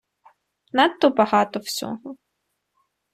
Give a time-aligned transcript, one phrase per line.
[0.73, 2.15] Надто багато всього.